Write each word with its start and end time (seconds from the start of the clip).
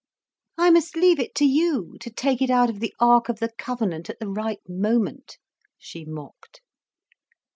"I 0.57 0.71
must 0.71 0.95
leave 0.95 1.19
it 1.19 1.35
to 1.35 1.45
you, 1.45 1.95
to 1.99 2.09
take 2.09 2.41
it 2.41 2.49
out 2.49 2.71
of 2.71 2.79
the 2.79 2.91
Ark 2.99 3.29
of 3.29 3.37
the 3.37 3.51
Covenant 3.59 4.09
at 4.09 4.17
the 4.19 4.27
right 4.29 4.59
moment," 4.67 5.37
she 5.77 6.05
mocked. 6.05 6.61